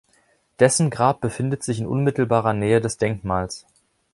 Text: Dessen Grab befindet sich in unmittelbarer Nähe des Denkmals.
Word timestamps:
Dessen 0.59 0.89
Grab 0.89 1.21
befindet 1.21 1.61
sich 1.61 1.77
in 1.79 1.85
unmittelbarer 1.85 2.53
Nähe 2.53 2.81
des 2.81 2.97
Denkmals. 2.97 3.67